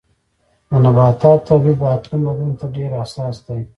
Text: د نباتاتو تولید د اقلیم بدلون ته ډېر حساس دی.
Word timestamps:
د 0.69 0.71
نباتاتو 0.83 1.43
تولید 1.47 1.77
د 1.81 1.83
اقلیم 1.95 2.21
بدلون 2.25 2.51
ته 2.59 2.65
ډېر 2.75 2.91
حساس 3.01 3.35
دی. 3.45 3.61